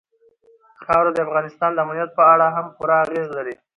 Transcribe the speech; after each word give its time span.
خاوره 0.83 1.11
د 1.13 1.17
افغانستان 1.27 1.69
د 1.73 1.77
امنیت 1.85 2.09
په 2.17 2.23
اړه 2.33 2.45
هم 2.55 2.65
پوره 2.75 2.95
اغېز 3.03 3.27
لري. 3.37 3.55